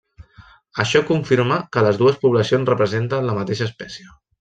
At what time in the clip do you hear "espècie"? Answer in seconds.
3.73-4.13